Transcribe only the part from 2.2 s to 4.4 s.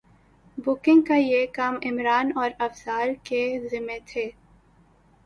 اور افضال کے ذمے تھے